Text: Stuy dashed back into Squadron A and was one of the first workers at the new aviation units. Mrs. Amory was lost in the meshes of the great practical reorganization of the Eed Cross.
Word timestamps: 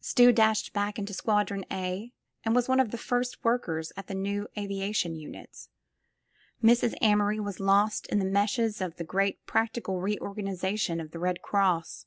Stuy 0.00 0.34
dashed 0.34 0.72
back 0.72 0.98
into 0.98 1.12
Squadron 1.12 1.66
A 1.70 2.10
and 2.42 2.54
was 2.54 2.70
one 2.70 2.80
of 2.80 2.90
the 2.90 2.96
first 2.96 3.44
workers 3.44 3.92
at 3.98 4.06
the 4.06 4.14
new 4.14 4.48
aviation 4.56 5.14
units. 5.14 5.68
Mrs. 6.62 6.94
Amory 7.02 7.38
was 7.38 7.60
lost 7.60 8.06
in 8.06 8.18
the 8.18 8.24
meshes 8.24 8.80
of 8.80 8.96
the 8.96 9.04
great 9.04 9.44
practical 9.44 10.00
reorganization 10.00 11.02
of 11.02 11.10
the 11.10 11.18
Eed 11.28 11.42
Cross. 11.42 12.06